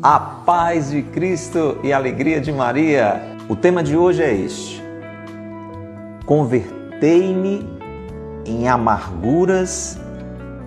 A 0.00 0.20
paz 0.20 0.90
de 0.90 1.02
Cristo 1.02 1.76
e 1.82 1.92
a 1.92 1.96
alegria 1.96 2.40
de 2.40 2.52
Maria. 2.52 3.20
O 3.48 3.56
tema 3.56 3.82
de 3.82 3.96
hoje 3.96 4.22
é 4.22 4.32
este: 4.32 4.80
Convertei-me 6.24 7.68
em 8.46 8.68
amarguras 8.68 9.98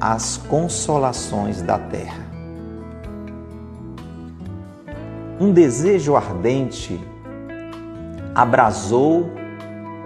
as 0.02 0.36
consolações 0.36 1.62
da 1.62 1.79
terra. 1.79 2.25
Um 5.39 5.54
desejo 5.54 6.18
ardente 6.18 7.00
abrasou 8.36 9.29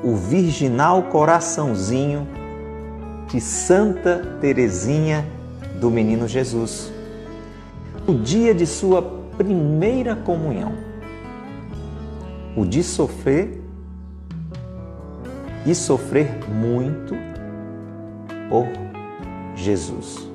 o 0.04 0.16
virginal 0.16 1.02
coraçãozinho 1.02 2.28
de 3.28 3.42
Santa 3.42 4.38
Teresinha 4.40 5.26
do 5.82 5.90
Menino 5.90 6.28
Jesus 6.28 6.94
o 8.08 8.14
dia 8.14 8.54
de 8.54 8.68
sua 8.68 9.02
primeira 9.38 10.16
comunhão, 10.16 10.74
o 12.56 12.66
de 12.66 12.84
sofrer 12.84 13.62
e 15.66 15.74
sofrer 15.74 16.30
muito 16.50 17.16
por 18.50 18.68
Jesus. 19.56 20.30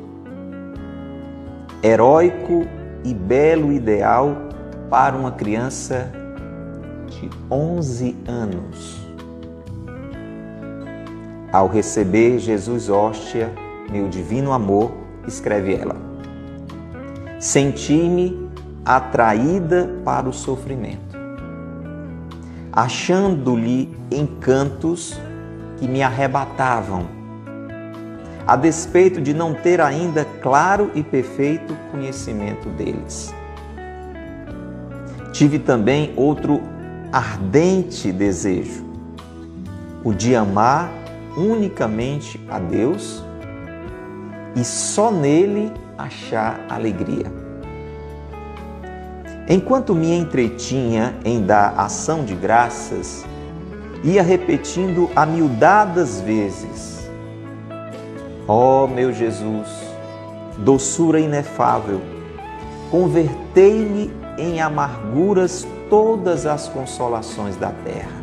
Heróico 1.83 2.66
e 3.05 3.15
belo 3.15 3.73
ideal 3.73 4.37
para 4.91 5.16
uma 5.16 5.32
criança 5.32 6.12
de 7.09 7.30
11 7.51 8.16
anos. 8.27 9.01
Ao 11.52 11.66
receber 11.66 12.38
Jesus 12.38 12.88
hóstia, 12.88 13.51
meu 13.91 14.09
divino 14.09 14.52
amor, 14.52 14.93
escreve 15.27 15.74
ela 15.74 16.10
senti-me 17.41 18.40
atraída 18.84 19.91
para 20.05 20.29
o 20.29 20.33
sofrimento, 20.33 21.16
achando-lhe 22.73 23.95
encantos 24.10 25.21
que 25.79 25.87
me 25.87 26.02
arrebatavam, 26.02 27.07
a 28.46 28.57
despeito 28.57 29.21
de 29.21 29.32
não 29.32 29.54
ter 29.54 29.80
ainda 29.80 30.24
claro 30.43 30.91
e 30.95 31.02
perfeito 31.02 31.77
conhecimento 31.91 32.69
deles. 32.71 33.35
Tive 35.32 35.59
também 35.59 36.13
outro 36.16 36.60
ardente 37.13 38.10
desejo, 38.13 38.85
o 40.02 40.13
de 40.13 40.35
amar 40.35 40.91
unicamente 41.37 42.41
a 42.51 42.59
Deus 42.59 43.24
e 44.57 44.65
só 44.65 45.10
nele 45.10 45.73
achar 45.97 46.60
alegria. 46.69 47.40
Enquanto 49.49 49.95
me 49.95 50.13
entretinha 50.13 51.15
em 51.24 51.43
dar 51.43 51.74
ação 51.77 52.24
de 52.24 52.35
graças, 52.35 53.24
ia 54.05 54.23
repetindo 54.23 55.10
amildadas 55.15 56.21
vezes: 56.21 57.10
Ó 58.47 58.85
oh, 58.85 58.87
meu 58.87 59.13
Jesus, 59.13 59.69
doçura 60.59 61.21
inefável, 61.21 62.01
convertei-me 62.91 64.10
em 64.38 64.60
amarguras 64.60 65.66
todas 65.88 66.47
as 66.47 66.69
consolações 66.69 67.56
da 67.56 67.72
terra. 67.84 68.21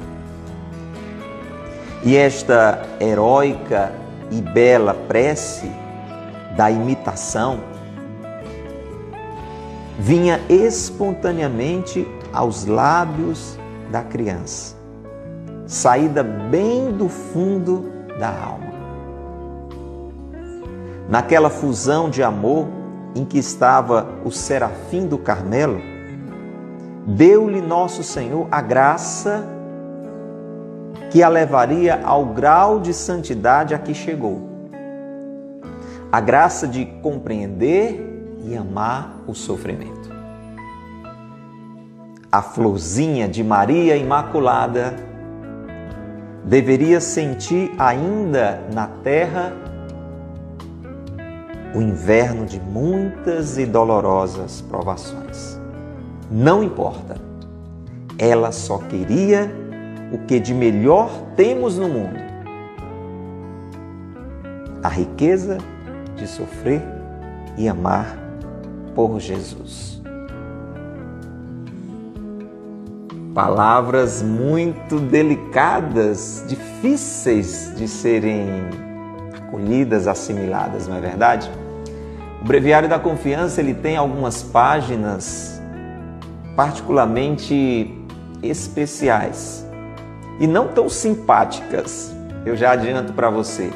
E 2.04 2.16
esta 2.16 2.84
heróica 3.00 3.92
e 4.32 4.42
bela 4.42 4.94
prece 4.94 5.70
da 6.56 6.72
imitação 6.72 7.60
vinha 9.98 10.40
espontaneamente 10.48 12.08
aos 12.32 12.66
lábios 12.66 13.58
da 13.92 14.04
criança, 14.04 14.76
saída 15.66 16.24
bem 16.24 16.92
do 16.92 17.10
fundo 17.10 17.92
da 18.20 18.30
alma. 18.30 18.68
Naquela 21.10 21.50
fusão 21.50 22.10
de 22.10 22.22
amor 22.22 22.68
em 23.16 23.26
que 23.26 23.40
estava 23.40 24.08
o 24.24 24.32
serafim 24.32 25.08
do 25.08 25.18
Carmelo, 25.18 25.82
deu-lhe 27.08 27.62
nosso 27.62 28.04
Senhor 28.04 28.48
a 28.52 28.62
graça 28.62 29.48
que 31.10 31.24
a 31.24 31.30
levaria 31.30 32.02
ao 32.04 32.26
grau 32.26 32.80
de 32.80 32.94
santidade 32.94 33.74
a 33.74 33.80
que 33.80 33.94
chegou 33.94 34.48
a 36.12 36.22
graça 36.22 36.68
de 36.68 36.86
compreender 37.02 38.07
e 38.48 38.56
amar 38.56 39.22
o 39.28 39.36
sofrimento. 39.36 40.10
A 42.32 42.42
florzinha 42.42 43.28
de 43.28 43.44
Maria 43.44 43.96
Imaculada 43.96 44.96
deveria 46.44 47.02
sentir 47.02 47.72
ainda 47.78 48.62
na 48.74 48.88
terra 48.88 49.54
o 51.76 51.82
inverno 51.82 52.46
de 52.46 52.60
muitas 52.60 53.58
e 53.58 53.66
dolorosas 53.66 54.62
provações. 54.62 55.60
Não 56.32 56.64
importa, 56.64 57.16
ela 58.18 58.52
só 58.52 58.78
queria 58.78 59.52
o 60.12 60.20
que 60.20 60.40
de 60.40 60.54
melhor 60.54 61.10
temos 61.36 61.78
no 61.78 61.88
mundo: 61.88 62.20
a 64.84 64.90
riqueza 64.90 65.58
de 66.16 66.28
sofrer 66.28 66.82
e 67.58 67.68
amar 67.68 68.27
por 68.98 69.20
Jesus. 69.20 70.02
Palavras 73.32 74.24
muito 74.24 75.00
delicadas, 75.00 76.44
difíceis 76.48 77.72
de 77.78 77.88
serem 77.88 78.48
acolhidas, 79.38 80.08
assimiladas, 80.08 80.88
não 80.88 80.98
é 80.98 81.00
verdade? 81.00 81.48
O 82.42 82.46
Breviário 82.46 82.90
da 82.90 82.98
Confiança 82.98 83.62
ele 83.62 83.76
tem 83.76 83.96
algumas 83.96 84.42
páginas 84.42 85.62
particularmente 86.56 87.96
especiais 88.42 89.64
e 90.40 90.48
não 90.48 90.70
tão 90.70 90.90
simpáticas. 90.90 92.12
Eu 92.44 92.56
já 92.56 92.72
adianto 92.72 93.14
para 93.14 93.30
você. 93.30 93.72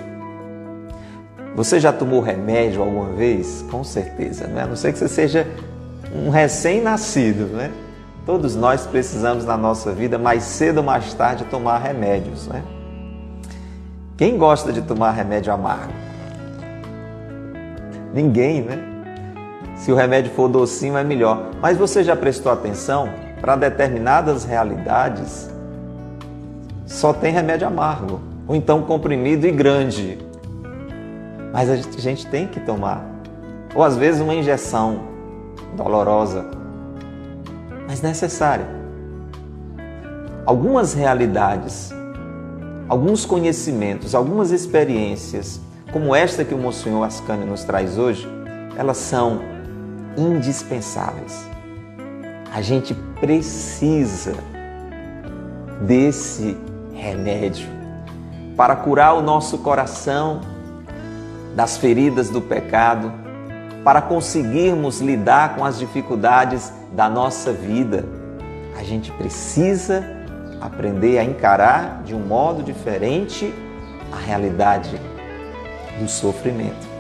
Você 1.56 1.80
já 1.80 1.92
tomou 1.92 2.22
remédio 2.22 2.82
alguma 2.82 3.10
vez? 3.14 3.66
Com 3.70 3.84
certeza, 3.84 4.48
né? 4.48 4.64
a 4.64 4.68
não 4.68 4.76
ser 4.76 4.94
que 4.94 5.00
você 5.00 5.08
seja 5.08 5.48
um 6.16 6.30
recém-nascido, 6.30 7.46
né? 7.46 7.72
Todos 8.26 8.56
nós 8.56 8.86
precisamos 8.86 9.46
na 9.46 9.58
nossa 9.58 9.92
vida, 9.92 10.18
mais 10.18 10.44
cedo 10.44 10.78
ou 10.78 10.84
mais 10.84 11.14
tarde, 11.14 11.44
tomar 11.46 11.80
remédios, 11.80 12.48
né? 12.48 12.62
Quem 14.16 14.38
gosta 14.38 14.72
de 14.72 14.82
tomar 14.82 15.12
remédio 15.12 15.52
amargo? 15.52 15.92
Ninguém, 18.14 18.62
né? 18.62 18.78
Se 19.76 19.92
o 19.92 19.96
remédio 19.96 20.32
for 20.34 20.48
docinho 20.48 20.96
é 20.96 21.04
melhor. 21.04 21.50
Mas 21.60 21.78
você 21.78 22.04
já 22.04 22.16
prestou 22.16 22.52
atenção? 22.52 23.10
Para 23.42 23.56
determinadas 23.56 24.46
realidades, 24.46 25.50
só 26.86 27.12
tem 27.12 27.34
remédio 27.34 27.66
amargo, 27.66 28.22
ou 28.48 28.56
então 28.56 28.84
comprimido 28.84 29.48
e 29.48 29.52
grande. 29.52 30.20
Mas 31.52 31.70
a 31.70 31.76
gente 31.76 32.28
tem 32.28 32.48
que 32.48 32.60
tomar. 32.60 33.06
Ou 33.76 33.84
às 33.84 33.98
vezes 33.98 34.22
uma 34.22 34.34
injeção 34.34 35.02
dolorosa, 35.76 36.46
mas 37.88 38.02
necessária. 38.02 38.68
Algumas 40.46 40.94
realidades, 40.94 41.94
alguns 42.88 43.26
conhecimentos, 43.26 44.16
algumas 44.16 44.52
experiências, 44.52 45.60
como 45.92 46.16
esta 46.16 46.44
que 46.44 46.54
o 46.54 46.58
Monsenhor 46.58 47.06
Ascânio 47.06 47.46
nos 47.46 47.64
traz 47.64 47.98
hoje, 47.98 48.28
elas 48.78 48.98
são 48.98 49.42
indispensáveis. 50.18 51.46
A 52.54 52.62
gente 52.62 52.94
precisa 53.20 54.36
desse 55.82 56.58
remédio 56.94 57.68
para 58.56 58.76
curar 58.76 59.16
o 59.16 59.22
nosso 59.22 59.58
coração 59.60 60.42
das 61.56 61.78
feridas 61.78 62.30
do 62.30 62.42
pecado, 62.42 63.12
para 63.84 64.02
conseguirmos 64.02 65.02
lidar 65.02 65.56
com 65.56 65.66
as 65.66 65.80
dificuldades 65.80 66.72
da 66.94 67.10
nossa 67.10 67.52
vida, 67.52 68.06
a 68.80 68.84
gente 68.84 69.12
precisa 69.12 70.04
aprender 70.60 71.18
a 71.18 71.24
encarar 71.24 72.04
de 72.04 72.14
um 72.14 72.20
modo 72.20 72.62
diferente 72.62 73.54
a 74.12 74.18
realidade 74.18 75.00
do 76.00 76.08
sofrimento. 76.08 76.92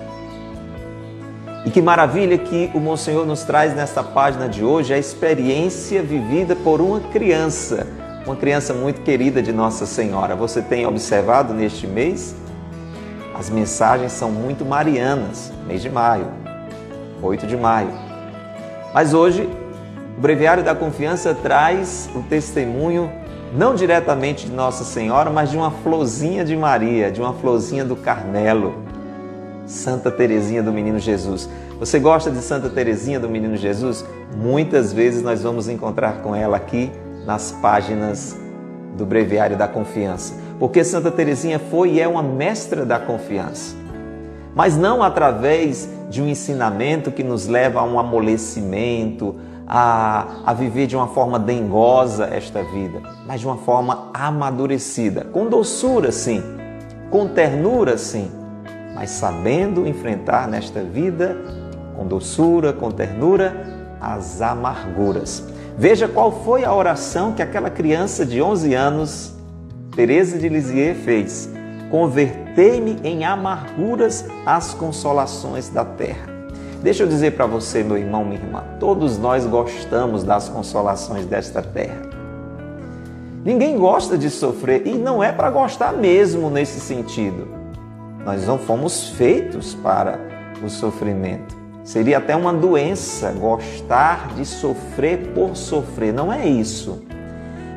E 1.63 1.69
que 1.69 1.81
maravilha 1.81 2.38
que 2.39 2.71
o 2.74 2.80
Monsenhor 2.80 3.25
nos 3.25 3.44
traz 3.44 3.75
nesta 3.75 4.04
página 4.04 4.50
de 4.50 4.63
hoje 4.63 4.94
a 4.94 4.97
experiência 4.97 6.01
vivida 6.01 6.56
por 6.56 6.81
uma 6.81 7.00
criança, 7.00 7.86
uma 8.25 8.36
criança 8.36 8.74
muito 8.74 9.01
querida 9.01 9.44
de 9.44 9.54
Nossa 9.54 9.86
Senhora. 9.86 10.36
Você 10.36 10.63
tem 10.63 10.88
observado 10.88 11.54
neste 11.54 11.86
mês 11.86 12.36
as 13.41 13.49
mensagens 13.49 14.11
são 14.11 14.29
muito 14.29 14.63
marianas, 14.63 15.51
mês 15.65 15.81
de 15.81 15.89
maio, 15.89 16.27
8 17.23 17.47
de 17.47 17.57
maio. 17.57 17.89
Mas 18.93 19.15
hoje 19.15 19.49
O 20.15 20.21
Breviário 20.21 20.63
da 20.63 20.75
Confiança 20.75 21.33
traz 21.33 22.07
o 22.13 22.21
testemunho 22.21 23.11
não 23.51 23.73
diretamente 23.73 24.45
de 24.45 24.51
Nossa 24.51 24.83
Senhora, 24.83 25.31
mas 25.31 25.49
de 25.49 25.57
uma 25.57 25.71
florzinha 25.71 26.45
de 26.45 26.55
Maria, 26.55 27.11
de 27.11 27.19
uma 27.19 27.33
florzinha 27.33 27.83
do 27.83 27.95
Carmelo, 27.95 28.75
Santa 29.65 30.11
Teresinha 30.11 30.61
do 30.61 30.71
Menino 30.71 30.99
Jesus. 30.99 31.49
Você 31.79 31.97
gosta 31.99 32.29
de 32.29 32.44
Santa 32.44 32.69
Teresinha 32.69 33.19
do 33.19 33.27
Menino 33.27 33.57
Jesus? 33.57 34.05
Muitas 34.37 34.94
vezes 34.94 35.23
nós 35.23 35.41
vamos 35.41 35.67
encontrar 35.67 36.21
com 36.21 36.35
ela 36.35 36.57
aqui 36.57 36.91
nas 37.25 37.51
páginas 37.53 38.37
do 38.95 39.05
Breviário 39.05 39.57
da 39.57 39.67
Confiança, 39.67 40.33
porque 40.59 40.83
Santa 40.83 41.11
Teresinha 41.11 41.59
foi 41.59 41.93
e 41.93 42.01
é 42.01 42.07
uma 42.07 42.23
mestra 42.23 42.85
da 42.85 42.99
confiança. 42.99 43.75
Mas 44.53 44.77
não 44.77 45.01
através 45.01 45.89
de 46.09 46.21
um 46.21 46.27
ensinamento 46.27 47.11
que 47.11 47.23
nos 47.23 47.47
leva 47.47 47.79
a 47.79 47.83
um 47.83 47.97
amolecimento, 47.97 49.35
a, 49.65 50.27
a 50.45 50.53
viver 50.53 50.88
de 50.88 50.97
uma 50.97 51.07
forma 51.07 51.39
dengosa 51.39 52.25
esta 52.25 52.61
vida, 52.61 53.01
mas 53.25 53.39
de 53.39 53.47
uma 53.47 53.57
forma 53.57 54.09
amadurecida, 54.13 55.23
com 55.31 55.47
doçura, 55.47 56.11
sim, 56.11 56.44
com 57.09 57.29
ternura, 57.29 57.97
sim, 57.97 58.29
mas 58.94 59.11
sabendo 59.11 59.87
enfrentar 59.87 60.47
nesta 60.49 60.83
vida, 60.83 61.37
com 61.95 62.05
doçura, 62.05 62.73
com 62.73 62.91
ternura, 62.91 63.65
as 64.01 64.41
amarguras. 64.41 65.50
Veja 65.77 66.07
qual 66.07 66.31
foi 66.31 66.63
a 66.63 66.73
oração 66.73 67.33
que 67.33 67.41
aquela 67.41 67.69
criança 67.69 68.25
de 68.25 68.41
11 68.41 68.73
anos, 68.73 69.33
Teresa 69.95 70.38
de 70.38 70.50
Lisieux, 70.50 70.97
fez. 71.03 71.50
Convertei-me 71.89 72.97
em 73.03 73.25
amarguras 73.25 74.25
as 74.45 74.73
consolações 74.73 75.69
da 75.69 75.83
terra. 75.83 76.29
Deixa 76.81 77.03
eu 77.03 77.07
dizer 77.07 77.31
para 77.31 77.45
você, 77.45 77.83
meu 77.83 77.97
irmão, 77.97 78.25
minha 78.25 78.39
irmã, 78.41 78.63
todos 78.79 79.18
nós 79.18 79.45
gostamos 79.45 80.23
das 80.23 80.50
consolações 80.50 81.25
desta 81.25 81.62
terra. 81.62 82.09
Ninguém 83.44 83.77
gosta 83.77 84.18
de 84.18 84.29
sofrer 84.29 84.85
e 84.85 84.97
não 84.97 85.23
é 85.23 85.31
para 85.31 85.50
gostar 85.50 85.94
mesmo 85.94 86.50
nesse 86.50 86.79
sentido. 86.79 87.47
Nós 88.25 88.45
não 88.45 88.57
fomos 88.57 89.09
feitos 89.09 89.73
para 89.73 90.19
o 90.63 90.69
sofrimento. 90.69 91.60
Seria 91.91 92.19
até 92.19 92.33
uma 92.33 92.53
doença 92.53 93.33
gostar 93.33 94.33
de 94.35 94.45
sofrer 94.45 95.33
por 95.35 95.57
sofrer. 95.57 96.13
Não 96.13 96.31
é 96.31 96.47
isso. 96.47 97.03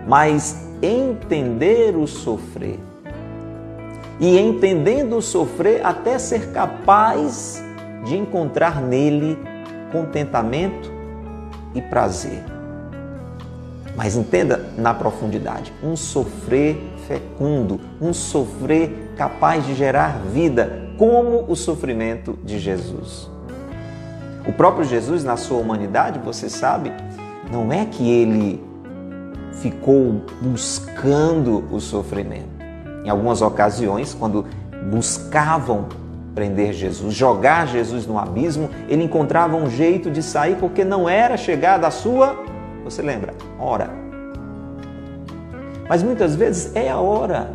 Mas 0.06 0.68
entender 0.80 1.96
o 1.96 2.06
sofrer. 2.06 2.78
E 4.20 4.38
entendendo 4.38 5.16
o 5.16 5.20
sofrer, 5.20 5.84
até 5.84 6.16
ser 6.16 6.52
capaz 6.52 7.60
de 8.04 8.16
encontrar 8.16 8.80
nele 8.80 9.36
contentamento 9.90 10.92
e 11.74 11.82
prazer. 11.82 12.44
Mas 13.96 14.14
entenda 14.14 14.64
na 14.78 14.94
profundidade, 14.94 15.72
um 15.82 15.96
sofrer 15.96 16.80
fecundo, 17.08 17.80
um 18.00 18.12
sofrer 18.12 19.12
capaz 19.16 19.66
de 19.66 19.74
gerar 19.74 20.20
vida, 20.32 20.92
como 20.96 21.46
o 21.48 21.56
sofrimento 21.56 22.38
de 22.44 22.60
Jesus. 22.60 23.33
O 24.46 24.52
próprio 24.52 24.84
Jesus, 24.84 25.24
na 25.24 25.36
sua 25.36 25.58
humanidade, 25.58 26.18
você 26.18 26.50
sabe, 26.50 26.92
não 27.50 27.72
é 27.72 27.86
que 27.86 28.08
ele 28.08 28.62
ficou 29.52 30.22
buscando 30.42 31.64
o 31.70 31.80
sofrimento. 31.80 32.54
Em 33.04 33.08
algumas 33.08 33.40
ocasiões, 33.40 34.14
quando 34.14 34.44
buscavam 34.90 35.86
prender 36.34 36.72
Jesus, 36.72 37.14
jogar 37.14 37.66
Jesus 37.68 38.06
no 38.06 38.18
abismo, 38.18 38.68
ele 38.88 39.04
encontrava 39.04 39.56
um 39.56 39.70
jeito 39.70 40.10
de 40.10 40.22
sair 40.22 40.56
porque 40.56 40.84
não 40.84 41.08
era 41.08 41.36
chegada 41.36 41.86
a 41.86 41.90
sua, 41.90 42.36
você 42.82 43.00
lembra, 43.00 43.32
hora. 43.58 43.88
Mas 45.88 46.02
muitas 46.02 46.34
vezes 46.34 46.74
é 46.74 46.90
a 46.90 46.98
hora 46.98 47.50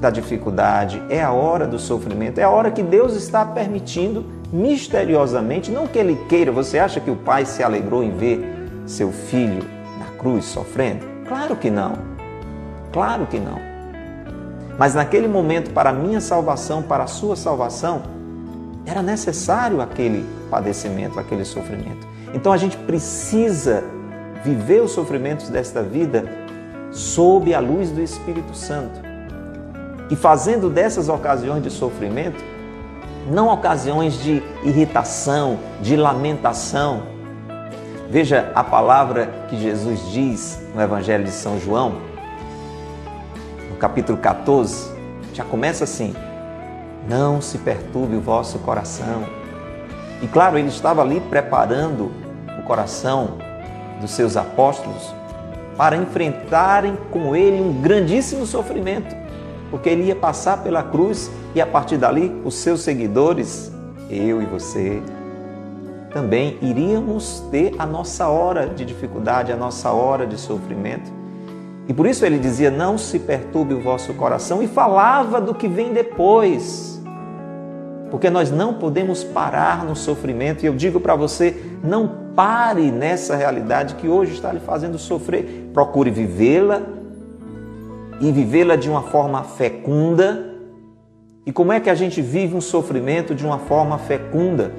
da 0.00 0.10
dificuldade, 0.10 1.02
é 1.08 1.22
a 1.22 1.30
hora 1.30 1.66
do 1.66 1.78
sofrimento, 1.78 2.38
é 2.38 2.42
a 2.42 2.50
hora 2.50 2.70
que 2.70 2.82
Deus 2.82 3.14
está 3.14 3.44
permitindo 3.44 4.26
misteriosamente, 4.54 5.72
não 5.72 5.88
que 5.88 5.98
ele 5.98 6.14
queira. 6.28 6.52
Você 6.52 6.78
acha 6.78 7.00
que 7.00 7.10
o 7.10 7.16
pai 7.16 7.44
se 7.44 7.60
alegrou 7.60 8.04
em 8.04 8.12
ver 8.12 8.40
seu 8.86 9.10
filho 9.10 9.64
na 9.98 10.16
cruz 10.16 10.44
sofrendo? 10.44 11.04
Claro 11.26 11.56
que 11.56 11.68
não. 11.68 11.94
Claro 12.92 13.26
que 13.26 13.40
não. 13.40 13.58
Mas 14.78 14.94
naquele 14.94 15.26
momento, 15.26 15.72
para 15.72 15.90
a 15.90 15.92
minha 15.92 16.20
salvação, 16.20 16.82
para 16.82 17.02
a 17.02 17.08
sua 17.08 17.34
salvação, 17.34 18.02
era 18.86 19.02
necessário 19.02 19.80
aquele 19.80 20.24
padecimento, 20.48 21.18
aquele 21.18 21.44
sofrimento. 21.44 22.06
Então 22.32 22.52
a 22.52 22.56
gente 22.56 22.76
precisa 22.76 23.82
viver 24.44 24.82
os 24.82 24.92
sofrimentos 24.92 25.48
desta 25.48 25.82
vida 25.82 26.24
sob 26.92 27.52
a 27.52 27.58
luz 27.58 27.90
do 27.90 28.00
Espírito 28.00 28.54
Santo. 28.56 29.00
E 30.10 30.14
fazendo 30.14 30.70
dessas 30.70 31.08
ocasiões 31.08 31.62
de 31.62 31.70
sofrimento, 31.70 32.53
não 33.26 33.48
ocasiões 33.48 34.22
de 34.22 34.42
irritação, 34.62 35.58
de 35.80 35.96
lamentação. 35.96 37.02
Veja 38.08 38.50
a 38.54 38.62
palavra 38.62 39.46
que 39.48 39.60
Jesus 39.60 40.10
diz 40.10 40.60
no 40.74 40.80
Evangelho 40.80 41.24
de 41.24 41.30
São 41.30 41.58
João, 41.58 41.96
no 43.70 43.76
capítulo 43.76 44.18
14, 44.18 44.92
já 45.32 45.44
começa 45.44 45.84
assim: 45.84 46.14
Não 47.08 47.40
se 47.40 47.58
perturbe 47.58 48.16
o 48.16 48.20
vosso 48.20 48.58
coração. 48.60 49.24
E 50.22 50.26
claro, 50.26 50.58
ele 50.58 50.68
estava 50.68 51.02
ali 51.02 51.20
preparando 51.20 52.12
o 52.58 52.62
coração 52.62 53.38
dos 54.00 54.10
seus 54.10 54.36
apóstolos 54.36 55.12
para 55.76 55.96
enfrentarem 55.96 56.96
com 57.10 57.34
ele 57.34 57.60
um 57.60 57.72
grandíssimo 57.80 58.46
sofrimento, 58.46 59.14
porque 59.74 59.88
ele 59.88 60.04
ia 60.04 60.14
passar 60.14 60.62
pela 60.62 60.84
cruz 60.84 61.28
e 61.52 61.60
a 61.60 61.66
partir 61.66 61.96
dali 61.96 62.40
os 62.44 62.54
seus 62.54 62.82
seguidores, 62.82 63.72
eu 64.08 64.40
e 64.40 64.46
você, 64.46 65.02
também 66.12 66.56
iríamos 66.62 67.42
ter 67.50 67.74
a 67.76 67.84
nossa 67.84 68.28
hora 68.28 68.68
de 68.68 68.84
dificuldade, 68.84 69.50
a 69.50 69.56
nossa 69.56 69.90
hora 69.90 70.28
de 70.28 70.38
sofrimento. 70.38 71.12
E 71.88 71.92
por 71.92 72.06
isso 72.06 72.24
ele 72.24 72.38
dizia: 72.38 72.70
Não 72.70 72.96
se 72.96 73.18
perturbe 73.18 73.74
o 73.74 73.82
vosso 73.82 74.14
coração, 74.14 74.62
e 74.62 74.68
falava 74.68 75.40
do 75.40 75.52
que 75.52 75.66
vem 75.66 75.92
depois. 75.92 77.02
Porque 78.12 78.30
nós 78.30 78.52
não 78.52 78.74
podemos 78.74 79.24
parar 79.24 79.84
no 79.84 79.96
sofrimento, 79.96 80.62
e 80.62 80.66
eu 80.66 80.74
digo 80.76 81.00
para 81.00 81.16
você: 81.16 81.60
não 81.82 82.08
pare 82.36 82.92
nessa 82.92 83.34
realidade 83.34 83.96
que 83.96 84.06
hoje 84.06 84.34
está 84.34 84.52
lhe 84.52 84.60
fazendo 84.60 85.00
sofrer. 85.00 85.68
Procure 85.74 86.12
vivê-la 86.12 86.80
e 88.20 88.30
vivê-la 88.32 88.76
de 88.76 88.88
uma 88.88 89.02
forma 89.02 89.42
fecunda. 89.42 90.54
E 91.46 91.52
como 91.52 91.72
é 91.72 91.80
que 91.80 91.90
a 91.90 91.94
gente 91.94 92.22
vive 92.22 92.54
um 92.54 92.60
sofrimento 92.60 93.34
de 93.34 93.44
uma 93.44 93.58
forma 93.58 93.98
fecunda? 93.98 94.72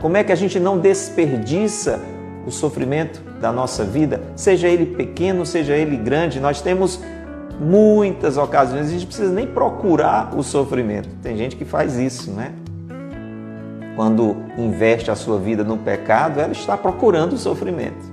Como 0.00 0.16
é 0.16 0.24
que 0.24 0.32
a 0.32 0.36
gente 0.36 0.58
não 0.58 0.78
desperdiça 0.78 2.00
o 2.46 2.50
sofrimento 2.50 3.20
da 3.40 3.52
nossa 3.52 3.84
vida, 3.84 4.20
seja 4.34 4.68
ele 4.68 4.86
pequeno, 4.86 5.44
seja 5.44 5.74
ele 5.74 5.96
grande, 5.96 6.40
nós 6.40 6.60
temos 6.60 7.00
muitas 7.60 8.36
ocasiões, 8.38 8.88
a 8.88 8.90
gente 8.90 9.06
precisa 9.06 9.32
nem 9.32 9.46
procurar 9.46 10.34
o 10.36 10.42
sofrimento. 10.42 11.08
Tem 11.22 11.36
gente 11.36 11.56
que 11.56 11.64
faz 11.64 11.98
isso, 11.98 12.30
né? 12.30 12.52
Quando 13.94 14.36
investe 14.56 15.10
a 15.10 15.14
sua 15.14 15.38
vida 15.38 15.62
no 15.62 15.76
pecado, 15.76 16.40
ela 16.40 16.52
está 16.52 16.76
procurando 16.76 17.34
o 17.34 17.38
sofrimento. 17.38 18.09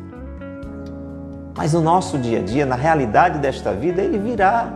Mas 1.57 1.73
no 1.73 1.81
nosso 1.81 2.19
dia 2.19 2.37
a 2.39 2.43
dia, 2.43 2.67
na 2.67 2.75
realidade 2.75 3.39
desta 3.39 3.73
vida, 3.73 3.99
ele 3.99 4.19
virá 4.19 4.71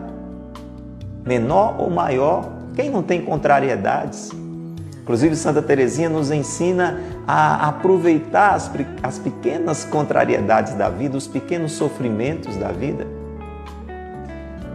menor 1.24 1.76
ou 1.78 1.92
maior. 1.92 2.50
Quem 2.76 2.90
não 2.90 3.04
tem 3.04 3.22
contrariedades? 3.22 4.32
Inclusive, 5.04 5.36
Santa 5.36 5.62
Teresinha 5.62 6.10
nos 6.10 6.32
ensina 6.32 7.00
a 7.28 7.68
aproveitar 7.68 8.56
as, 8.56 8.72
as 9.04 9.20
pequenas 9.20 9.86
contrariedades 9.86 10.74
da 10.74 10.90
vida, 10.90 11.16
os 11.16 11.28
pequenos 11.28 11.74
sofrimentos 11.74 12.56
da 12.56 12.70
vida. 12.70 13.06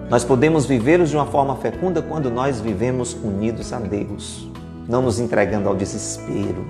Nós 0.09 0.23
podemos 0.23 0.65
vivê-los 0.65 1.11
de 1.11 1.17
uma 1.17 1.27
forma 1.27 1.57
fecunda 1.57 2.01
quando 2.01 2.31
nós 2.31 2.61
vivemos 2.61 3.15
unidos 3.15 3.73
a 3.73 3.81
Deus, 3.81 4.49
não 4.89 5.03
nos 5.03 5.19
entregando 5.19 5.69
ao 5.69 5.75
desespero, 5.75 6.65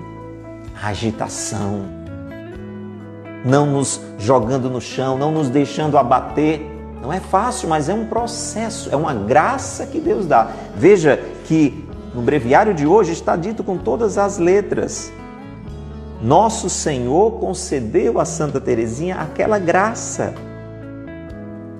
à 0.81 0.87
agitação, 0.87 2.06
não 3.45 3.65
nos 3.65 4.01
jogando 4.17 4.69
no 4.69 4.81
chão, 4.81 5.17
não 5.17 5.31
nos 5.31 5.49
deixando 5.49 5.97
abater. 5.97 6.61
Não 7.01 7.13
é 7.13 7.19
fácil, 7.19 7.69
mas 7.69 7.89
é 7.89 7.93
um 7.93 8.05
processo, 8.05 8.89
é 8.91 8.95
uma 8.95 9.13
graça 9.13 9.85
que 9.85 9.99
Deus 9.99 10.25
dá. 10.25 10.51
Veja 10.75 11.21
que 11.45 11.85
no 12.13 12.21
breviário 12.21 12.73
de 12.73 12.85
hoje 12.87 13.11
está 13.11 13.35
dito 13.35 13.63
com 13.63 13.77
todas 13.77 14.17
as 14.17 14.37
letras. 14.37 15.11
Nosso 16.21 16.69
Senhor 16.69 17.39
concedeu 17.39 18.19
a 18.19 18.25
Santa 18.25 18.59
Teresinha 18.59 19.17
aquela 19.17 19.59
graça. 19.59 20.33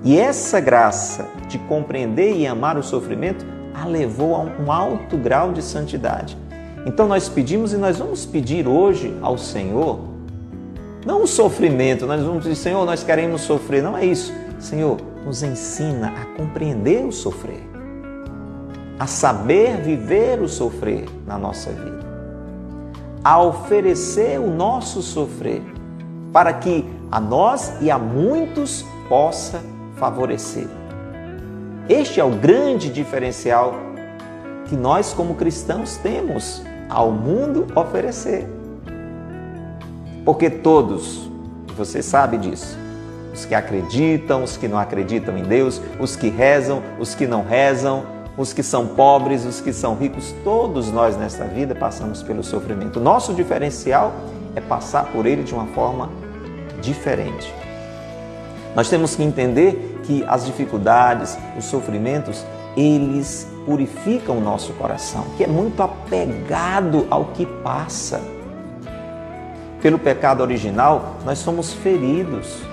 E 0.04 0.16
essa 0.18 0.60
graça 0.60 1.26
de 1.48 1.58
compreender 1.58 2.36
e 2.36 2.46
amar 2.46 2.78
o 2.78 2.82
sofrimento 2.82 3.44
a 3.74 3.84
levou 3.84 4.36
a 4.36 4.38
um 4.38 4.70
alto 4.70 5.16
grau 5.16 5.52
de 5.52 5.60
santidade. 5.60 6.38
Então 6.86 7.08
nós 7.08 7.28
pedimos 7.28 7.72
e 7.72 7.76
nós 7.76 7.98
vamos 7.98 8.24
pedir 8.24 8.68
hoje 8.68 9.16
ao 9.20 9.36
Senhor 9.36 10.07
Não 11.06 11.22
o 11.22 11.26
sofrimento, 11.26 12.06
nós 12.06 12.22
vamos 12.22 12.42
dizer, 12.42 12.56
Senhor, 12.56 12.84
nós 12.84 13.02
queremos 13.02 13.42
sofrer. 13.42 13.82
Não 13.82 13.96
é 13.96 14.04
isso. 14.04 14.32
Senhor, 14.58 14.98
nos 15.24 15.42
ensina 15.42 16.08
a 16.08 16.24
compreender 16.36 17.04
o 17.04 17.12
sofrer, 17.12 17.62
a 18.98 19.06
saber 19.06 19.76
viver 19.76 20.40
o 20.40 20.48
sofrer 20.48 21.04
na 21.26 21.38
nossa 21.38 21.70
vida, 21.70 22.04
a 23.22 23.40
oferecer 23.40 24.40
o 24.40 24.50
nosso 24.50 25.00
sofrer, 25.00 25.62
para 26.32 26.52
que 26.52 26.84
a 27.10 27.20
nós 27.20 27.74
e 27.80 27.90
a 27.90 27.98
muitos 27.98 28.84
possa 29.08 29.62
favorecer. 29.96 30.66
Este 31.88 32.20
é 32.20 32.24
o 32.24 32.30
grande 32.30 32.90
diferencial 32.90 33.74
que 34.66 34.76
nós, 34.76 35.14
como 35.14 35.34
cristãos, 35.34 35.96
temos 35.98 36.62
ao 36.88 37.10
mundo 37.10 37.66
oferecer. 37.74 38.57
Porque 40.28 40.50
todos, 40.50 41.26
você 41.74 42.02
sabe 42.02 42.36
disso, 42.36 42.76
os 43.32 43.46
que 43.46 43.54
acreditam, 43.54 44.44
os 44.44 44.58
que 44.58 44.68
não 44.68 44.76
acreditam 44.76 45.38
em 45.38 45.42
Deus, 45.42 45.80
os 45.98 46.16
que 46.16 46.28
rezam, 46.28 46.82
os 47.00 47.14
que 47.14 47.26
não 47.26 47.42
rezam, 47.42 48.04
os 48.36 48.52
que 48.52 48.62
são 48.62 48.88
pobres, 48.88 49.46
os 49.46 49.62
que 49.62 49.72
são 49.72 49.94
ricos, 49.94 50.34
todos 50.44 50.92
nós 50.92 51.16
nesta 51.16 51.46
vida 51.46 51.74
passamos 51.74 52.22
pelo 52.22 52.44
sofrimento. 52.44 53.00
Nosso 53.00 53.32
diferencial 53.32 54.12
é 54.54 54.60
passar 54.60 55.06
por 55.06 55.24
ele 55.24 55.42
de 55.42 55.54
uma 55.54 55.66
forma 55.68 56.10
diferente. 56.82 57.50
Nós 58.76 58.90
temos 58.90 59.16
que 59.16 59.22
entender 59.22 60.02
que 60.04 60.22
as 60.28 60.44
dificuldades, 60.44 61.38
os 61.56 61.64
sofrimentos, 61.64 62.44
eles 62.76 63.48
purificam 63.64 64.36
o 64.36 64.42
nosso 64.42 64.74
coração, 64.74 65.24
que 65.38 65.44
é 65.44 65.46
muito 65.46 65.82
apegado 65.82 67.06
ao 67.08 67.24
que 67.32 67.46
passa. 67.46 68.20
Pelo 69.80 69.98
pecado 69.98 70.40
original, 70.40 71.16
nós 71.24 71.38
somos 71.38 71.72
feridos 71.72 72.68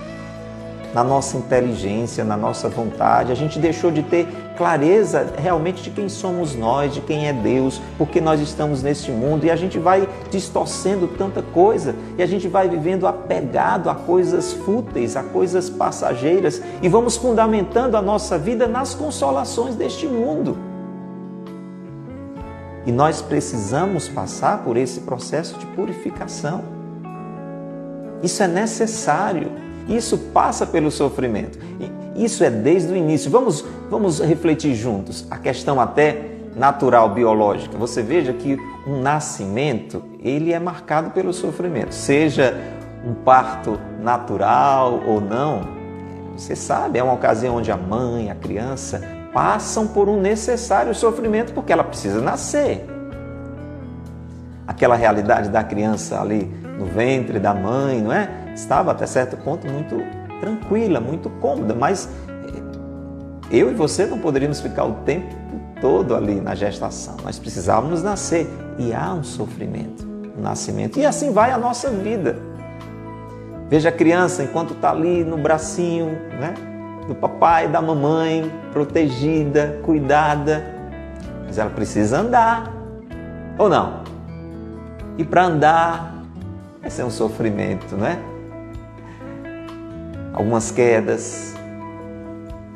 na 0.96 1.04
nossa 1.04 1.38
inteligência, 1.38 2.24
na 2.24 2.38
nossa 2.38 2.70
vontade. 2.70 3.30
A 3.30 3.36
gente 3.36 3.60
deixou 3.60 3.92
de 3.92 4.02
ter 4.02 4.26
clareza 4.58 5.34
realmente 5.38 5.84
de 5.84 5.90
quem 5.90 6.08
somos 6.08 6.56
nós, 6.56 6.94
de 6.94 7.02
quem 7.02 7.28
é 7.28 7.34
Deus, 7.34 7.82
porque 7.98 8.22
nós 8.22 8.40
estamos 8.40 8.82
neste 8.82 9.12
mundo 9.12 9.46
e 9.46 9.52
a 9.52 9.58
gente 9.58 9.78
vai 9.78 10.08
distorcendo 10.32 11.06
tanta 11.08 11.42
coisa 11.42 11.94
e 12.18 12.24
a 12.24 12.26
gente 12.26 12.48
vai 12.48 12.70
vivendo 12.70 13.06
apegado 13.06 13.90
a 13.90 13.94
coisas 13.94 14.54
fúteis, 14.54 15.18
a 15.18 15.22
coisas 15.22 15.70
passageiras 15.70 16.62
e 16.82 16.88
vamos 16.88 17.18
fundamentando 17.18 17.98
a 17.98 18.02
nossa 18.02 18.38
vida 18.38 18.66
nas 18.66 18.96
consolações 18.96 19.76
deste 19.76 20.08
mundo. 20.08 20.58
E 22.86 22.92
nós 22.92 23.22
precisamos 23.22 24.08
passar 24.08 24.64
por 24.64 24.78
esse 24.78 25.02
processo 25.02 25.60
de 25.60 25.66
purificação. 25.66 26.75
Isso 28.26 28.42
é 28.42 28.48
necessário. 28.48 29.52
Isso 29.88 30.18
passa 30.18 30.66
pelo 30.66 30.90
sofrimento. 30.90 31.60
Isso 32.16 32.44
é 32.44 32.50
desde 32.50 32.92
o 32.92 32.96
início. 32.96 33.30
Vamos, 33.30 33.64
vamos 33.88 34.20
refletir 34.20 34.74
juntos 34.74 35.28
a 35.30 35.38
questão 35.38 35.80
até 35.80 36.32
natural, 36.56 37.10
biológica. 37.10 37.78
Você 37.78 38.02
veja 38.02 38.34
que 38.34 38.58
um 38.88 39.00
nascimento, 39.00 40.04
ele 40.24 40.52
é 40.52 40.60
marcado 40.60 41.12
pelo 41.12 41.32
sofrimento. 41.32 41.94
Seja 41.94 42.60
um 43.06 43.14
parto 43.14 43.80
natural 44.02 45.04
ou 45.06 45.22
não, 45.22 45.62
você 46.36 46.56
sabe, 46.56 46.98
é 46.98 47.04
uma 47.04 47.14
ocasião 47.14 47.58
onde 47.58 47.72
a 47.72 47.78
mãe, 47.78 48.32
a 48.32 48.36
criança 48.36 49.02
passam 49.32 49.86
por 49.88 50.10
um 50.10 50.20
necessário 50.20 50.96
sofrimento 50.96 51.54
porque 51.54 51.72
ela 51.72 51.84
precisa 51.84 52.20
nascer. 52.22 52.86
Aquela 54.68 54.96
realidade 54.96 55.50
da 55.50 55.64
criança 55.64 56.20
ali 56.20 56.65
no 56.78 56.86
ventre 56.86 57.40
da 57.40 57.54
mãe, 57.54 58.02
não 58.02 58.12
é? 58.12 58.30
estava 58.54 58.92
até 58.92 59.06
certo 59.06 59.38
ponto 59.38 59.68
muito 59.68 60.02
tranquila, 60.40 61.00
muito 61.00 61.30
cômoda, 61.42 61.74
mas 61.74 62.10
eh, 62.30 63.58
eu 63.60 63.72
e 63.72 63.74
você 63.74 64.06
não 64.06 64.20
poderíamos 64.20 64.60
ficar 64.60 64.86
o 64.86 64.94
tempo 65.06 65.36
todo 65.82 66.16
ali 66.16 66.40
na 66.40 66.56
gestação. 66.56 67.18
Nós 67.24 67.38
precisávamos 67.38 68.02
nascer 68.02 68.48
e 68.78 68.94
há 68.94 69.14
um 69.14 69.24
sofrimento 69.24 70.06
no 70.06 70.42
nascimento. 70.42 70.98
E 70.98 71.06
assim 71.06 71.32
vai 71.32 71.52
a 71.52 71.58
nossa 71.58 71.90
vida. 71.90 72.38
Veja 73.70 73.90
a 73.90 73.92
criança 73.92 74.44
enquanto 74.44 74.74
está 74.74 74.92
ali 74.92 75.24
no 75.24 75.38
bracinho, 75.38 76.12
né? 76.40 76.54
Do 77.08 77.16
papai, 77.16 77.68
da 77.68 77.82
mamãe, 77.82 78.52
protegida, 78.72 79.80
cuidada, 79.84 80.64
mas 81.46 81.58
ela 81.58 81.70
precisa 81.70 82.20
andar, 82.20 82.72
ou 83.58 83.70
não? 83.70 84.04
E 85.18 85.24
para 85.24 85.46
andar, 85.46 86.15
esse 86.86 87.02
é 87.02 87.06
um 87.06 87.10
sofrimento, 87.10 87.98
não 87.98 88.06
é? 88.06 88.20
algumas 90.36 90.70
quedas. 90.70 91.56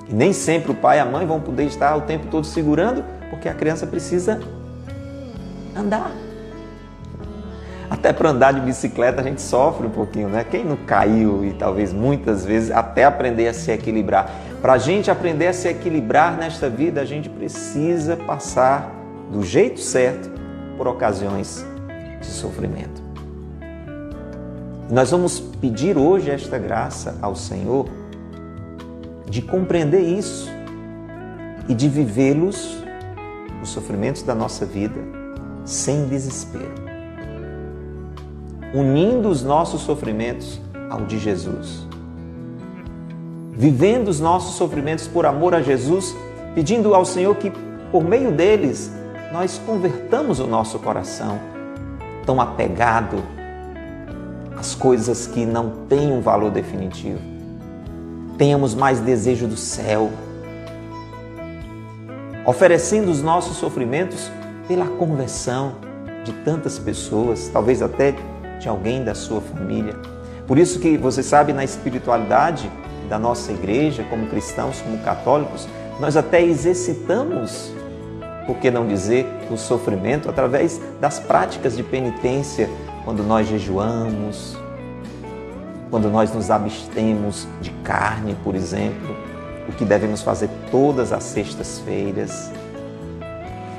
E 0.07 0.13
nem 0.13 0.33
sempre 0.33 0.71
o 0.71 0.73
pai 0.75 0.97
e 0.97 0.99
a 1.01 1.05
mãe 1.05 1.25
vão 1.25 1.39
poder 1.39 1.65
estar 1.65 1.95
o 1.95 2.01
tempo 2.01 2.27
todo 2.27 2.45
segurando, 2.45 3.03
porque 3.29 3.47
a 3.47 3.53
criança 3.53 3.85
precisa 3.85 4.39
andar. 5.75 6.11
Até 7.89 8.13
para 8.13 8.29
andar 8.29 8.53
de 8.53 8.61
bicicleta 8.61 9.19
a 9.19 9.23
gente 9.23 9.41
sofre 9.41 9.85
um 9.87 9.89
pouquinho, 9.89 10.29
né? 10.29 10.45
Quem 10.49 10.63
não 10.63 10.77
caiu 10.77 11.43
e 11.43 11.53
talvez 11.53 11.91
muitas 11.91 12.45
vezes 12.45 12.71
até 12.71 13.03
aprender 13.03 13.47
a 13.47 13.53
se 13.53 13.71
equilibrar. 13.71 14.31
Para 14.61 14.73
a 14.73 14.77
gente 14.77 15.11
aprender 15.11 15.47
a 15.47 15.53
se 15.53 15.67
equilibrar 15.67 16.37
nesta 16.37 16.69
vida, 16.69 17.01
a 17.01 17.05
gente 17.05 17.29
precisa 17.29 18.15
passar 18.15 18.91
do 19.31 19.43
jeito 19.43 19.79
certo 19.79 20.29
por 20.77 20.87
ocasiões 20.87 21.65
de 22.19 22.27
sofrimento. 22.27 23.08
Nós 24.89 25.11
vamos 25.11 25.39
pedir 25.39 25.99
hoje 25.99 26.31
esta 26.31 26.57
graça 26.57 27.15
ao 27.21 27.35
Senhor 27.35 27.87
de 29.29 29.39
compreender 29.39 30.01
isso 30.01 30.49
e 31.67 31.75
de 31.75 31.87
vivê-los, 31.87 32.83
os 33.61 33.69
sofrimentos 33.69 34.23
da 34.23 34.33
nossa 34.33 34.65
vida, 34.65 34.99
sem 35.63 36.07
desespero, 36.07 36.73
unindo 38.73 39.29
os 39.29 39.43
nossos 39.43 39.81
sofrimentos 39.81 40.59
ao 40.89 41.05
de 41.05 41.19
Jesus, 41.19 41.87
vivendo 43.51 44.07
os 44.07 44.19
nossos 44.19 44.55
sofrimentos 44.55 45.07
por 45.07 45.23
amor 45.27 45.53
a 45.53 45.61
Jesus, 45.61 46.15
pedindo 46.55 46.95
ao 46.95 47.05
Senhor 47.05 47.35
que, 47.35 47.51
por 47.91 48.03
meio 48.03 48.31
deles, 48.31 48.91
nós 49.31 49.61
convertamos 49.63 50.39
o 50.39 50.47
nosso 50.47 50.79
coração 50.79 51.39
tão 52.25 52.41
apegado 52.41 53.23
coisas 54.79 55.27
que 55.27 55.45
não 55.45 55.85
têm 55.87 56.11
um 56.11 56.21
valor 56.21 56.49
definitivo. 56.49 57.19
Tenhamos 58.37 58.73
mais 58.73 58.99
desejo 59.01 59.45
do 59.45 59.57
céu, 59.57 60.09
oferecendo 62.45 63.11
os 63.11 63.21
nossos 63.21 63.57
sofrimentos 63.57 64.31
pela 64.67 64.85
conversão 64.85 65.73
de 66.23 66.31
tantas 66.31 66.79
pessoas, 66.79 67.49
talvez 67.51 67.81
até 67.81 68.15
de 68.59 68.69
alguém 68.69 69.03
da 69.03 69.13
sua 69.13 69.41
família. 69.41 69.95
Por 70.47 70.57
isso 70.57 70.79
que 70.79 70.97
você 70.97 71.21
sabe 71.21 71.53
na 71.53 71.63
espiritualidade 71.63 72.71
da 73.09 73.19
nossa 73.19 73.51
igreja, 73.51 74.05
como 74.09 74.27
cristãos, 74.27 74.81
como 74.81 74.97
católicos, 74.99 75.67
nós 75.99 76.15
até 76.15 76.41
exercitamos, 76.41 77.73
por 78.47 78.57
que 78.57 78.71
não 78.71 78.87
dizer, 78.87 79.27
o 79.51 79.57
sofrimento 79.57 80.29
através 80.29 80.79
das 81.01 81.19
práticas 81.19 81.75
de 81.75 81.83
penitência 81.83 82.69
quando 83.03 83.23
nós 83.23 83.47
jejuamos, 83.47 84.58
quando 85.89 86.09
nós 86.09 86.33
nos 86.33 86.51
abstemos 86.51 87.47
de 87.61 87.71
carne, 87.83 88.35
por 88.43 88.55
exemplo, 88.55 89.15
o 89.67 89.71
que 89.71 89.85
devemos 89.85 90.21
fazer 90.21 90.49
todas 90.71 91.11
as 91.11 91.23
sextas-feiras. 91.23 92.51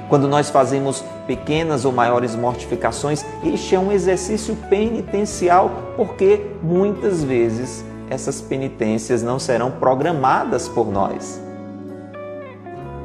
Quando 0.09 0.27
nós 0.27 0.51
fazemos 0.51 1.05
pequenas 1.27 1.85
ou 1.85 1.93
maiores 1.93 2.35
mortificações, 2.35 3.25
este 3.45 3.77
é 3.77 3.79
um 3.79 3.93
exercício 3.93 4.57
penitencial, 4.69 5.71
porque 5.97 6.47
muitas 6.63 7.23
vezes 7.23 7.85
essas 8.09 8.41
penitências 8.41 9.23
não 9.23 9.39
serão 9.39 9.71
programadas 9.71 10.69
por 10.69 10.91
nós. 10.91 11.41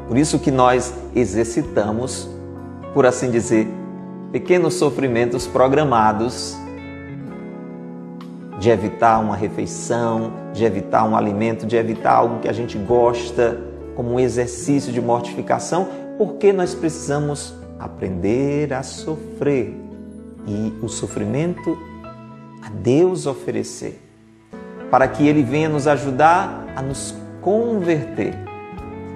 Por 0.07 0.17
isso 0.17 0.39
que 0.39 0.49
nós 0.49 0.93
exercitamos, 1.15 2.27
por 2.93 3.05
assim 3.05 3.29
dizer, 3.29 3.67
pequenos 4.31 4.73
sofrimentos 4.75 5.45
programados 5.45 6.57
de 8.65 8.71
evitar 8.71 9.19
uma 9.19 9.35
refeição, 9.35 10.33
de 10.51 10.65
evitar 10.65 11.07
um 11.07 11.15
alimento, 11.15 11.67
de 11.67 11.75
evitar 11.75 12.13
algo 12.13 12.39
que 12.39 12.47
a 12.47 12.51
gente 12.51 12.79
gosta, 12.79 13.61
como 13.95 14.13
um 14.13 14.19
exercício 14.19 14.91
de 14.91 14.99
mortificação, 14.99 15.87
porque 16.17 16.51
nós 16.51 16.73
precisamos 16.73 17.53
aprender 17.77 18.73
a 18.73 18.81
sofrer 18.81 19.71
e 20.47 20.73
o 20.81 20.89
sofrimento 20.89 21.77
a 22.63 22.69
Deus 22.69 23.27
oferecer, 23.27 24.01
para 24.89 25.07
que 25.07 25.27
Ele 25.27 25.43
venha 25.43 25.69
nos 25.69 25.85
ajudar 25.85 26.65
a 26.75 26.81
nos 26.81 27.13
converter 27.41 28.33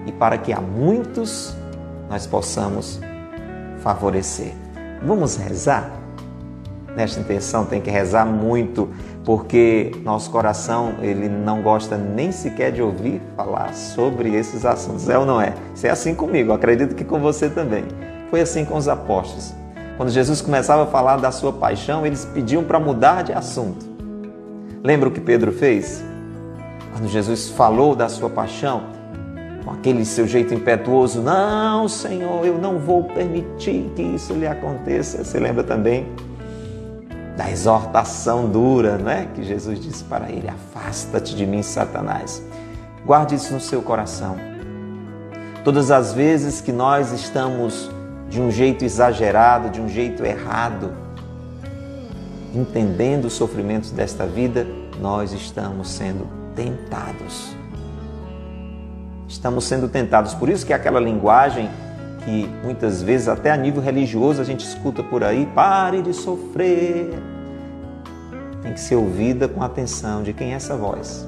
e 0.06 0.12
para 0.12 0.38
que 0.38 0.54
a 0.54 0.62
muitos 0.62 1.56
nós 2.08 2.28
possamos 2.28 3.02
favorecer. 3.80 4.54
Vamos 5.04 5.38
rezar? 5.38 5.92
Nesta 7.00 7.20
intenção 7.20 7.66
tem 7.66 7.80
que 7.80 7.90
rezar 7.90 8.26
muito, 8.26 8.90
porque 9.24 9.92
nosso 10.04 10.30
coração 10.30 10.96
ele 11.02 11.30
não 11.30 11.62
gosta 11.62 11.98
nem 11.98 12.32
sequer 12.32 12.74
de 12.74 12.82
ouvir 12.82 13.22
falar 13.38 13.74
sobre 13.74 14.36
esses 14.36 14.66
assuntos. 14.66 15.10
É 15.10 15.18
ou 15.18 15.26
não 15.26 15.42
é? 15.42 15.54
Isso 15.74 15.88
é 15.88 15.90
assim 15.90 16.14
comigo, 16.14 16.52
acredito 16.52 16.94
que 16.96 17.06
com 17.06 17.20
você 17.20 17.50
também. 17.50 17.86
Foi 18.30 18.42
assim 18.42 18.66
com 18.66 18.76
os 18.76 18.88
apóstolos. 18.88 19.54
Quando 19.96 20.10
Jesus 20.10 20.42
começava 20.42 20.84
a 20.84 20.88
falar 20.88 21.18
da 21.18 21.32
sua 21.32 21.54
paixão, 21.54 22.06
eles 22.06 22.26
pediam 22.26 22.64
para 22.64 22.80
mudar 22.80 23.24
de 23.24 23.34
assunto. 23.34 23.86
Lembra 24.84 25.10
o 25.10 25.12
que 25.12 25.22
Pedro 25.22 25.52
fez? 25.52 26.04
Quando 26.92 27.08
Jesus 27.08 27.50
falou 27.50 27.96
da 27.96 28.10
sua 28.10 28.30
paixão, 28.30 28.84
com 29.64 29.72
aquele 29.72 30.04
seu 30.04 30.28
jeito 30.28 30.54
impetuoso, 30.54 31.22
não, 31.22 31.88
Senhor, 31.88 32.46
eu 32.46 32.58
não 32.58 32.78
vou 32.78 33.04
permitir 33.04 33.92
que 33.96 34.02
isso 34.02 34.34
lhe 34.34 34.48
aconteça. 34.48 35.24
Você 35.24 35.40
lembra 35.40 35.64
também 35.64 36.08
da 37.40 37.50
exortação 37.50 38.50
dura, 38.50 38.98
né, 38.98 39.30
que 39.34 39.42
Jesus 39.44 39.80
disse 39.80 40.04
para 40.04 40.30
ele: 40.30 40.50
Afasta-te 40.50 41.34
de 41.34 41.46
mim, 41.46 41.64
Satanás. 41.64 42.44
Guarde 43.06 43.36
isso 43.36 43.54
no 43.54 43.62
seu 43.62 43.82
coração. 43.82 44.36
Todas 45.64 45.90
as 45.90 46.12
vezes 46.12 46.60
que 46.60 46.74
nós 46.74 47.14
estamos 47.14 47.90
de 48.28 48.42
um 48.42 48.52
jeito 48.52 48.84
exagerado, 48.84 49.70
de 49.70 49.80
um 49.80 49.88
jeito 49.88 50.26
errado, 50.26 50.92
entendendo 52.54 53.26
os 53.26 53.34
sofrimentos 53.34 53.92
desta 53.92 54.26
vida, 54.26 54.68
nós 55.00 55.32
estamos 55.32 55.88
sendo 55.88 56.28
tentados. 56.58 57.56
Estamos 59.30 59.64
sendo 59.64 59.88
tentados. 59.88 60.34
Por 60.34 60.50
isso 60.50 60.66
que 60.66 60.74
aquela 60.74 61.00
linguagem 61.00 61.70
que 62.24 62.50
muitas 62.64 63.02
vezes 63.02 63.28
até 63.28 63.52
a 63.52 63.58
nível 63.58 63.82
religioso 63.82 64.42
a 64.42 64.44
gente 64.44 64.66
escuta 64.66 65.04
por 65.04 65.24
aí, 65.24 65.46
pare 65.56 66.02
de 66.02 66.14
sofrer. 66.14 67.12
Tem 68.62 68.74
que 68.74 68.80
ser 68.80 68.96
ouvida 68.96 69.48
com 69.48 69.64
atenção 69.64 70.24
de 70.24 70.34
quem 70.34 70.54
é 70.54 70.56
essa 70.56 70.76
voz. 70.76 71.28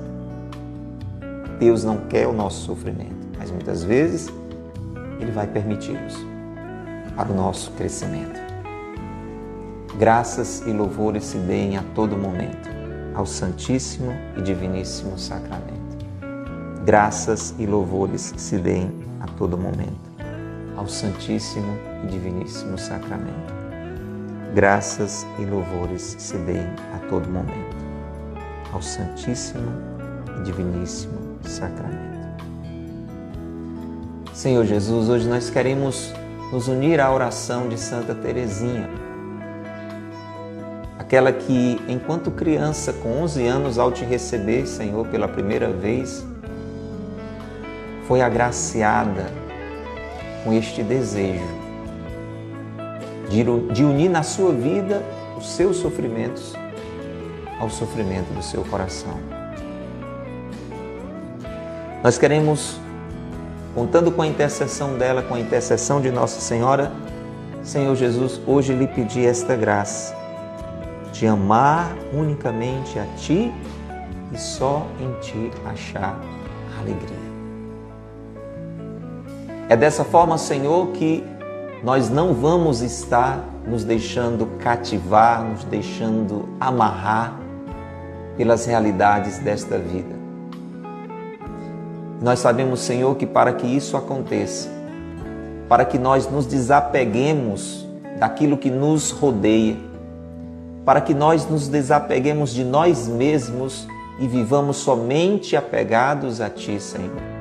Deus 1.60 1.84
não 1.84 1.98
quer 1.98 2.28
o 2.28 2.34
nosso 2.34 2.66
sofrimento, 2.66 3.28
mas 3.38 3.52
muitas 3.52 3.84
vezes 3.84 4.30
ele 5.20 5.32
vai 5.32 5.48
permiti-los 5.48 6.26
para 7.16 7.32
o 7.32 7.36
nosso 7.36 7.72
crescimento. 7.72 8.40
Graças 9.98 10.64
e 10.66 10.72
louvores 10.72 11.26
se 11.26 11.38
deem 11.38 11.78
a 11.78 11.84
todo 11.94 12.18
momento 12.18 12.70
ao 13.14 13.26
Santíssimo 13.26 14.12
e 14.38 14.42
Diviníssimo 14.42 15.18
Sacramento. 15.18 15.72
Graças 16.84 17.54
e 17.60 17.66
louvores 17.66 18.34
se 18.38 18.58
deem 18.58 18.92
a 19.20 19.28
todo 19.28 19.58
momento 19.58 20.11
ao 20.82 20.88
Santíssimo 20.88 21.78
e 22.04 22.08
Diviníssimo 22.08 22.76
Sacramento. 22.76 23.54
Graças 24.56 25.28
e 25.38 25.46
louvores 25.46 26.16
se 26.18 26.36
deem 26.38 26.66
a 26.96 27.08
todo 27.08 27.30
momento 27.30 27.78
ao 28.74 28.82
Santíssimo 28.82 29.72
e 30.40 30.42
Diviníssimo 30.42 31.38
Sacramento. 31.44 32.46
Senhor 34.34 34.66
Jesus, 34.66 35.08
hoje 35.08 35.30
nós 35.30 35.52
queremos 35.52 36.12
nos 36.52 36.68
unir 36.68 37.00
à 37.00 37.14
oração 37.14 37.70
de 37.70 37.78
Santa 37.78 38.16
Teresinha, 38.16 38.90
aquela 40.98 41.32
que, 41.32 41.80
enquanto 41.88 42.32
criança, 42.32 42.92
com 42.92 43.22
11 43.22 43.46
anos, 43.46 43.78
ao 43.78 43.92
te 43.92 44.04
receber, 44.04 44.66
Senhor, 44.66 45.06
pela 45.10 45.28
primeira 45.28 45.72
vez, 45.72 46.26
foi 48.08 48.24
agraciada 48.24 49.42
com 50.44 50.54
este 50.54 50.84
desejo 50.84 51.62
de 53.74 53.84
unir 53.84 54.10
na 54.10 54.24
sua 54.24 54.52
vida 54.52 55.02
os 55.38 55.50
seus 55.50 55.78
sofrimentos 55.78 56.54
ao 57.60 57.70
sofrimento 57.70 58.34
do 58.34 58.44
seu 58.44 58.64
coração. 58.66 59.18
Nós 62.04 62.18
queremos, 62.18 62.80
contando 63.76 64.12
com 64.12 64.24
a 64.24 64.28
intercessão 64.28 64.98
dela, 64.98 65.22
com 65.22 65.36
a 65.36 65.40
intercessão 65.40 66.02
de 66.02 66.12
Nossa 66.12 66.42
Senhora, 66.42 66.92
Senhor 67.64 67.96
Jesus, 67.96 68.42
hoje 68.48 68.74
lhe 68.74 68.88
pedir 68.88 69.28
esta 69.28 69.56
graça 69.56 70.16
de 71.14 71.28
amar 71.28 71.96
unicamente 72.12 72.98
a 72.98 73.06
Ti 73.18 73.54
e 74.34 74.38
só 74.38 74.88
em 75.00 75.14
Ti 75.22 75.52
achar 75.66 76.20
alegria. 76.80 77.21
É 79.72 79.78
dessa 79.78 80.04
forma, 80.04 80.38
Senhor, 80.38 80.88
que 80.88 81.24
nós 81.82 82.10
não 82.10 82.34
vamos 82.34 82.82
estar 82.82 83.42
nos 83.66 83.86
deixando 83.86 84.46
cativar, 84.60 85.46
nos 85.46 85.64
deixando 85.64 86.50
amarrar 86.60 87.40
pelas 88.36 88.66
realidades 88.66 89.40
desta 89.40 89.78
vida. 89.78 90.14
Nós 92.22 92.40
sabemos, 92.40 92.82
Senhor, 92.82 93.16
que 93.16 93.26
para 93.26 93.54
que 93.54 93.66
isso 93.66 93.96
aconteça, 93.96 94.68
para 95.70 95.86
que 95.86 95.98
nós 95.98 96.30
nos 96.30 96.46
desapeguemos 96.46 97.88
daquilo 98.20 98.58
que 98.58 98.70
nos 98.70 99.12
rodeia, 99.12 99.78
para 100.84 101.00
que 101.00 101.14
nós 101.14 101.50
nos 101.50 101.70
desapeguemos 101.70 102.54
de 102.54 102.66
nós 102.66 103.08
mesmos 103.08 103.88
e 104.20 104.28
vivamos 104.28 104.76
somente 104.76 105.56
apegados 105.56 106.42
a 106.42 106.50
Ti, 106.50 106.78
Senhor 106.78 107.41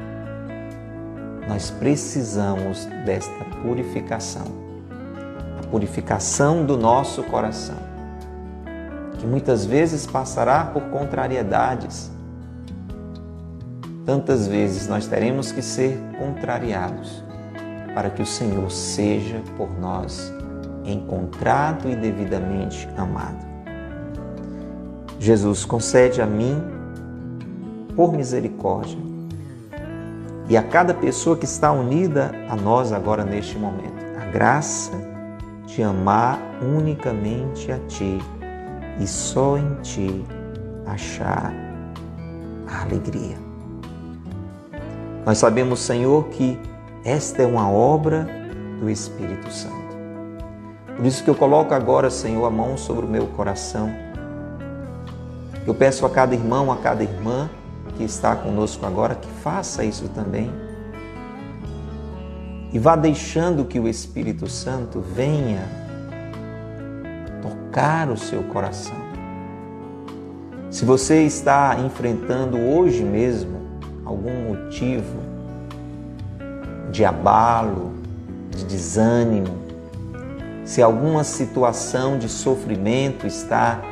nós 1.51 1.69
precisamos 1.69 2.85
desta 3.05 3.45
purificação. 3.61 4.45
A 5.59 5.67
purificação 5.67 6.65
do 6.65 6.77
nosso 6.77 7.25
coração, 7.25 7.75
que 9.19 9.27
muitas 9.27 9.67
vezes 9.67 10.07
passará 10.07 10.65
por 10.67 10.81
contrariedades. 10.91 12.09
Tantas 14.07 14.47
vezes 14.47 14.87
nós 14.87 15.09
teremos 15.09 15.51
que 15.51 15.61
ser 15.61 15.99
contrariados 16.21 17.21
para 17.97 18.11
que 18.11 18.23
o 18.23 18.27
Senhor 18.27 18.71
seja 18.71 19.43
por 19.57 19.77
nós 19.77 20.33
encontrado 20.85 21.91
e 21.91 21.97
devidamente 21.97 22.89
amado. 22.97 23.45
Jesus, 25.19 25.65
concede 25.65 26.23
a 26.23 26.27
mim, 26.27 26.63
por 27.97 28.13
misericórdia, 28.13 29.10
e 30.51 30.57
a 30.57 30.63
cada 30.65 30.93
pessoa 30.93 31.37
que 31.37 31.45
está 31.45 31.71
unida 31.71 32.33
a 32.49 32.57
nós 32.57 32.93
agora 32.93 33.25
neste 33.25 33.57
momento. 33.57 34.05
A 34.21 34.25
graça 34.33 34.91
de 35.65 35.81
amar 35.81 36.41
unicamente 36.61 37.71
a 37.71 37.79
Ti 37.87 38.19
e 38.99 39.07
só 39.07 39.57
em 39.57 39.75
Ti 39.81 40.25
achar 40.85 41.55
a 42.67 42.83
alegria. 42.83 43.37
Nós 45.25 45.39
sabemos, 45.39 45.79
Senhor, 45.79 46.25
que 46.31 46.59
esta 47.05 47.43
é 47.43 47.47
uma 47.47 47.71
obra 47.71 48.27
do 48.81 48.91
Espírito 48.91 49.53
Santo. 49.53 49.97
Por 50.97 51.07
isso 51.07 51.23
que 51.23 51.31
eu 51.31 51.35
coloco 51.37 51.73
agora, 51.73 52.11
Senhor, 52.11 52.45
a 52.45 52.51
mão 52.51 52.77
sobre 52.77 53.07
o 53.07 53.09
meu 53.09 53.29
coração. 53.29 53.89
Eu 55.65 55.75
peço 55.77 56.05
a 56.05 56.11
cada 56.11 56.35
irmão, 56.35 56.73
a 56.73 56.77
cada 56.79 57.05
irmã, 57.05 57.49
que 58.01 58.05
está 58.05 58.35
conosco 58.35 58.87
agora, 58.87 59.15
que 59.15 59.29
faça 59.43 59.85
isso 59.85 60.09
também. 60.09 60.51
E 62.73 62.79
vá 62.79 62.97
deixando 62.97 63.67
que 63.67 63.79
o 63.79 63.87
Espírito 63.87 64.49
Santo 64.49 65.01
venha 65.01 65.69
tocar 67.43 68.09
o 68.09 68.17
seu 68.17 68.43
coração. 68.45 68.97
Se 70.71 70.87
você 70.87 71.25
está 71.25 71.77
enfrentando 71.79 72.59
hoje 72.59 73.05
mesmo 73.05 73.61
algum 74.03 74.49
motivo 74.49 75.19
de 76.91 77.05
abalo, 77.05 77.93
de 78.49 78.65
desânimo, 78.65 79.59
se 80.65 80.81
alguma 80.81 81.23
situação 81.23 82.17
de 82.17 82.31
sofrimento 82.31 83.27
está 83.27 83.83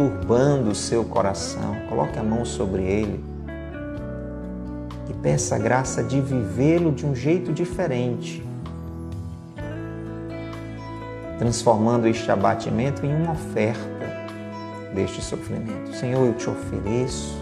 perturbando 0.00 0.70
o 0.70 0.74
seu 0.74 1.04
coração, 1.04 1.76
coloque 1.86 2.18
a 2.18 2.22
mão 2.22 2.42
sobre 2.42 2.82
ele 2.82 3.22
e 5.10 5.12
peça 5.14 5.56
a 5.56 5.58
graça 5.58 6.02
de 6.02 6.20
vivê-lo 6.20 6.90
de 6.90 7.04
um 7.04 7.14
jeito 7.14 7.52
diferente, 7.52 8.42
transformando 11.38 12.06
este 12.06 12.30
abatimento 12.30 13.04
em 13.04 13.14
uma 13.14 13.32
oferta 13.32 13.80
deste 14.94 15.20
sofrimento. 15.20 15.94
Senhor, 15.94 16.24
eu 16.24 16.32
te 16.32 16.48
ofereço 16.48 17.38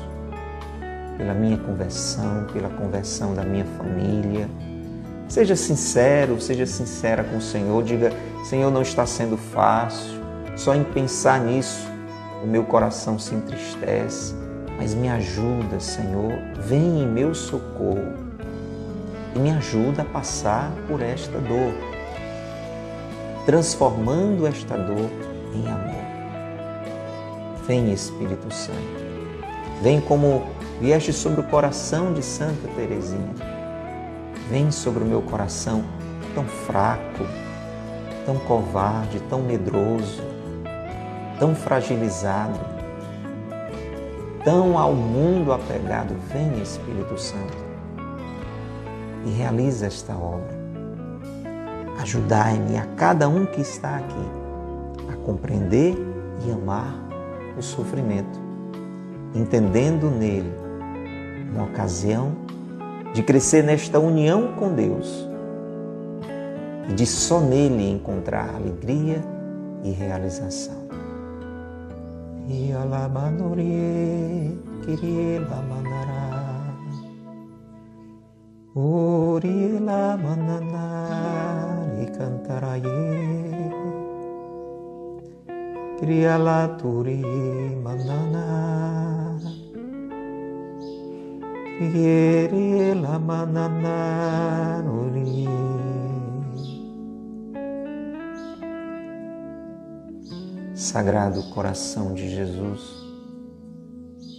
pela 1.16 1.35
minha 1.35 1.59
conversão, 1.59 2.44
pela 2.53 2.68
conversão 2.71 3.35
da 3.35 3.44
minha 3.44 3.66
família. 3.77 4.49
Seja 5.29 5.55
sincero, 5.55 6.40
seja 6.40 6.66
sincera 6.66 7.23
com 7.23 7.37
o 7.37 7.42
Senhor. 7.42 7.83
Diga: 7.85 8.12
Senhor, 8.44 8.71
não 8.71 8.83
está 8.83 9.07
sendo 9.07 9.37
fácil. 9.37 10.18
Só 10.57 10.75
em 10.75 10.83
pensar 10.83 11.40
nisso 11.40 11.98
o 12.42 12.46
meu 12.46 12.64
coração 12.64 13.18
se 13.18 13.35
entristece, 13.35 14.35
mas 14.77 14.94
me 14.94 15.09
ajuda, 15.09 15.81
Senhor, 15.81 16.33
vem 16.61 17.03
em 17.03 17.07
meu 17.07 17.35
socorro 17.35 18.14
e 19.35 19.38
me 19.38 19.51
ajuda 19.51 20.03
a 20.03 20.05
passar 20.05 20.72
por 20.87 21.01
esta 21.01 21.38
dor. 21.38 21.72
transformando 23.44 24.46
esta 24.46 24.77
dor 24.77 25.11
em 25.55 25.66
amor. 25.66 26.05
Vem 27.66 27.92
Espírito 27.92 28.53
Santo, 28.53 28.77
vem 29.83 30.03
como 30.03 30.44
vieste 30.81 31.14
sobre 31.14 31.40
o 31.40 31.44
coração 31.44 32.12
de 32.12 32.22
Santa 32.22 32.68
Teresinha. 32.77 33.35
Vem 34.51 34.70
sobre 34.70 35.03
o 35.03 35.07
meu 35.07 35.22
coração 35.22 35.83
tão 36.35 36.44
fraco, 36.44 37.24
tão 38.27 38.38
covarde, 38.38 39.18
tão 39.31 39.40
medroso, 39.42 40.22
tão 41.38 41.55
fragilizado, 41.55 42.59
tão 44.44 44.79
ao 44.79 44.92
mundo 44.92 45.53
apegado. 45.53 46.14
Vem 46.33 46.61
Espírito 46.62 47.18
Santo 47.18 47.57
e 49.24 49.31
realiza 49.31 49.87
esta 49.87 50.14
obra. 50.14 50.59
Ajudai-me 52.01 52.79
a 52.79 52.87
cada 52.96 53.29
um 53.29 53.46
que 53.46 53.61
está 53.61 53.96
aqui 53.96 54.29
a 55.12 55.16
compreender 55.24 55.96
e 56.46 56.51
amar 56.51 56.94
o 57.57 57.62
sofrimento, 57.62 58.38
entendendo 59.35 60.11
nele 60.11 60.53
uma 61.53 61.64
ocasião 61.64 62.33
de 63.12 63.22
crescer 63.22 63.64
nesta 63.64 63.98
união 63.98 64.55
com 64.55 64.72
Deus 64.74 65.29
e 66.88 66.94
de 66.94 67.07
só 67.07 67.40
nele 67.40 67.90
encontrar 67.90 68.55
alegria 68.55 69.22
e 69.83 69.90
realização. 69.90 70.78
Ia 72.49 72.81
la 72.89 73.05
kiri 73.13 74.57
kirie 74.81 75.37
la 75.37 75.61
manara. 75.69 76.25
Urie 78.73 79.77
la 79.79 80.17
manana, 80.17 80.85
ricantaraie. 81.93 83.05
Kiria 86.01 86.39
la 86.41 86.61
turi 86.81 87.21
manana. 87.85 88.47
Kirie 91.77 92.95
la 92.95 93.19
manana, 93.19 93.99
urie. 94.89 95.78
Sagrado 100.88 101.42
coração 101.51 102.14
de 102.14 102.35
Jesus, 102.35 102.81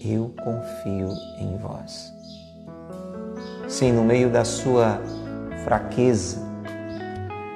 eu 0.03 0.33
confio 0.43 1.09
em 1.37 1.55
vós. 1.57 2.11
Sim, 3.67 3.91
no 3.91 4.03
meio 4.03 4.31
da 4.31 4.43
sua 4.43 4.99
fraqueza, 5.63 6.39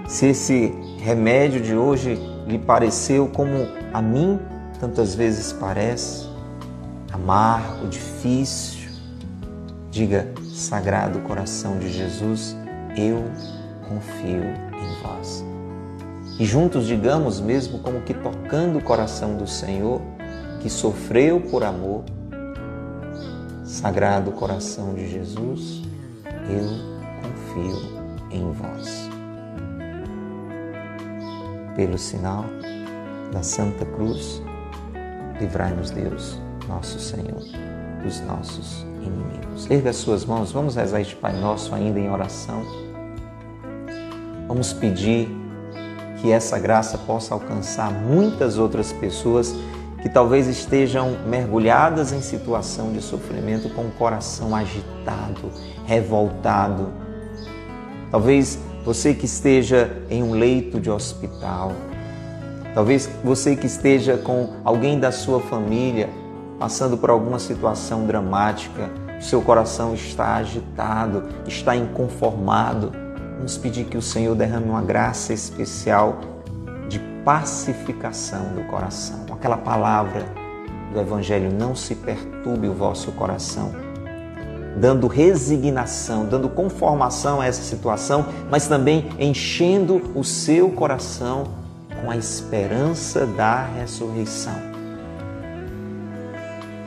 se 0.08 0.28
esse 0.28 0.72
remédio 1.00 1.60
de 1.60 1.74
hoje 1.74 2.20
lhe 2.46 2.60
pareceu 2.60 3.28
como 3.30 3.68
a 3.92 4.00
mim 4.00 4.40
tantas 4.80 5.16
vezes 5.16 5.52
parece, 5.54 6.28
amargo, 7.12 7.88
difícil, 7.88 8.92
diga, 9.90 10.32
Sagrado 10.54 11.20
coração 11.22 11.80
de 11.80 11.92
Jesus, 11.92 12.56
eu 12.96 13.24
confio 13.90 14.44
em 14.44 15.02
vós. 15.02 15.53
E 16.40 16.46
juntos 16.46 16.88
digamos, 16.88 17.40
mesmo 17.40 17.80
como 17.80 18.02
que 18.02 18.14
tocando 18.14 18.80
o 18.80 18.84
coração 18.84 19.38
do 19.38 19.48
Senhor, 19.48 20.02
que 20.62 20.70
sofreu 20.70 21.40
por 21.42 21.64
amor, 21.64 22.04
Sagrado 23.66 24.32
coração 24.32 24.94
de 24.94 25.10
Jesus, 25.10 25.82
eu 26.48 26.70
confio 27.22 27.82
em 28.30 28.52
vós. 28.52 29.10
Pelo 31.76 31.98
sinal 31.98 32.46
da 33.32 33.42
Santa 33.42 33.84
Cruz, 33.84 34.42
livrai-nos 35.40 35.90
Deus, 35.90 36.40
nosso 36.68 37.00
Senhor, 37.00 37.44
dos 38.04 38.22
nossos 38.22 38.86
inimigos. 39.02 39.70
Erga 39.72 39.90
as 39.90 39.96
suas 39.96 40.24
mãos, 40.24 40.52
vamos 40.52 40.76
rezar 40.76 41.02
este 41.02 41.16
Pai 41.16 41.34
Nosso 41.40 41.74
ainda 41.74 42.00
em 42.00 42.12
oração. 42.12 42.64
Vamos 44.48 44.72
pedir 44.72 45.43
que 46.24 46.32
essa 46.32 46.58
graça 46.58 46.98
possa 47.00 47.34
alcançar 47.34 47.92
muitas 47.92 48.58
outras 48.58 48.94
pessoas 48.94 49.54
que 50.02 50.08
talvez 50.08 50.48
estejam 50.48 51.18
mergulhadas 51.28 52.14
em 52.14 52.22
situação 52.22 52.94
de 52.94 53.02
sofrimento 53.02 53.68
com 53.72 53.82
o 53.82 53.92
coração 53.92 54.56
agitado, 54.56 55.52
revoltado. 55.86 56.94
Talvez 58.10 58.58
você 58.86 59.14
que 59.14 59.26
esteja 59.26 60.02
em 60.10 60.24
um 60.24 60.32
leito 60.32 60.80
de 60.80 60.90
hospital, 60.90 61.74
talvez 62.74 63.10
você 63.22 63.54
que 63.58 63.68
esteja 63.68 64.16
com 64.16 64.54
alguém 64.64 64.98
da 64.98 65.12
sua 65.12 65.42
família 65.42 66.10
passando 66.58 66.98
por 66.98 67.10
alguma 67.10 67.38
situação 67.38 68.08
dramática, 68.08 68.90
seu 69.20 69.42
coração 69.42 69.94
está 69.94 70.36
agitado, 70.36 71.26
está 71.46 71.76
inconformado. 71.76 73.03
Vamos 73.44 73.58
pedir 73.58 73.84
que 73.84 73.98
o 73.98 74.02
Senhor 74.02 74.34
derrame 74.36 74.70
uma 74.70 74.82
graça 74.82 75.34
especial 75.34 76.18
pacificação 77.24 78.54
do 78.54 78.64
coração. 78.64 79.26
Aquela 79.32 79.58
palavra 79.58 80.26
do 80.94 81.00
Evangelho, 81.00 81.52
não 81.52 81.76
se 81.76 81.96
perturbe 81.96 82.68
o 82.68 82.74
vosso 82.74 83.12
coração, 83.14 83.72
dando 84.78 85.08
resignação, 85.08 86.26
dando 86.26 86.48
conformação 86.48 87.42
a 87.42 87.46
essa 87.46 87.64
situação, 87.64 88.26
mas 88.50 88.68
também 88.68 89.10
enchendo 89.20 90.02
o 90.16 90.24
seu 90.24 90.70
coração 90.70 91.46
com 92.02 92.12
a 92.12 92.16
esperança 92.16 93.26
da 93.26 93.66
ressurreição. 93.66 94.56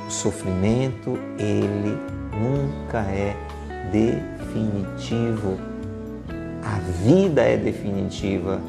O 0.07 0.11
sofrimento, 0.11 1.19
ele 1.38 1.99
nunca 2.33 3.01
é 3.01 3.37
definitivo. 3.90 5.76
A 6.67 6.79
vida 7.05 7.43
é 7.43 7.57
definitiva 7.57 8.61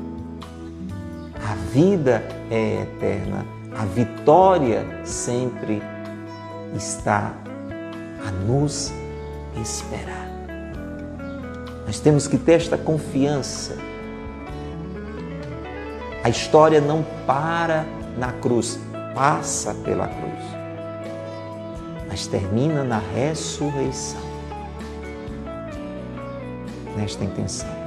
a 1.49 1.55
vida 1.71 2.23
é 2.49 2.81
eterna, 2.81 3.45
a 3.73 3.85
vitória 3.85 4.85
sempre 5.05 5.81
está 6.75 7.33
a 8.25 8.31
nos 8.31 8.91
esperar. 9.61 10.27
Nós 11.85 11.99
temos 11.99 12.27
que 12.27 12.37
ter 12.37 12.53
esta 12.53 12.77
confiança. 12.77 13.77
A 16.23 16.29
história 16.29 16.81
não 16.81 17.05
para 17.25 17.85
na 18.17 18.33
cruz, 18.33 18.77
passa 19.15 19.73
pela 19.73 20.07
cruz, 20.07 20.43
mas 22.09 22.27
termina 22.27 22.83
na 22.83 23.01
ressurreição. 23.15 24.19
Nesta 26.97 27.23
intenção, 27.23 27.86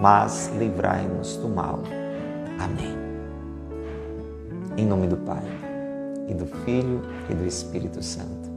mas 0.00 0.50
livrai-nos 0.56 1.36
do 1.36 1.48
mal. 1.48 1.80
Amém. 2.58 2.96
Em 4.76 4.86
nome 4.86 5.06
do 5.06 5.16
Pai, 5.18 5.42
e 6.26 6.34
do 6.34 6.46
Filho 6.46 7.02
e 7.28 7.34
do 7.34 7.46
Espírito 7.46 8.02
Santo. 8.02 8.49